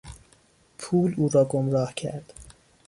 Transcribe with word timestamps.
پول 0.77 1.13
او 1.17 1.29
را 1.29 1.45
گمراه 1.45 1.93
کرد. 1.93 2.33